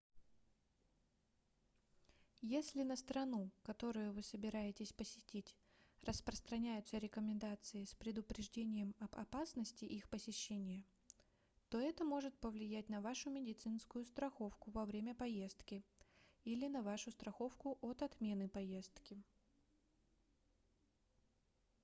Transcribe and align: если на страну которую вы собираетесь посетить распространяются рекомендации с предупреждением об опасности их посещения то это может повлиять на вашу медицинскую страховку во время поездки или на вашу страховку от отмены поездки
если 2.41 2.81
на 2.81 2.95
страну 2.95 3.51
которую 3.61 4.11
вы 4.13 4.23
собираетесь 4.23 4.91
посетить 4.93 5.55
распространяются 6.01 6.97
рекомендации 6.97 7.83
с 7.83 7.93
предупреждением 7.93 8.95
об 8.99 9.13
опасности 9.15 9.85
их 9.85 10.09
посещения 10.09 10.85
то 11.69 11.79
это 11.79 12.03
может 12.03 12.35
повлиять 12.39 12.89
на 12.89 12.99
вашу 12.99 13.29
медицинскую 13.29 14.03
страховку 14.05 14.71
во 14.71 14.85
время 14.85 15.13
поездки 15.13 15.83
или 16.45 16.65
на 16.67 16.81
вашу 16.81 17.11
страховку 17.11 17.77
от 17.83 18.01
отмены 18.01 18.49
поездки 18.49 19.21